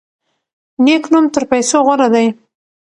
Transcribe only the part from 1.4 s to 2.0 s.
پیسو